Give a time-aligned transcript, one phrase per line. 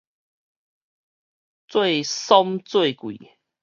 [1.67, 3.37] 做參做桂